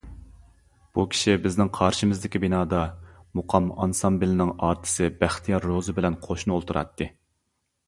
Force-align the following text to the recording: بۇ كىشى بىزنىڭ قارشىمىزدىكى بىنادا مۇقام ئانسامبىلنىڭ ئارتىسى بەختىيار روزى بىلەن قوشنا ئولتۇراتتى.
بۇ 0.97 1.03
كىشى 1.09 1.35
بىزنىڭ 1.43 1.69
قارشىمىزدىكى 1.79 2.41
بىنادا 2.45 2.79
مۇقام 3.41 3.69
ئانسامبىلنىڭ 3.85 4.55
ئارتىسى 4.57 5.13
بەختىيار 5.23 5.71
روزى 5.75 5.99
بىلەن 6.01 6.21
قوشنا 6.27 6.59
ئولتۇراتتى. 6.59 7.13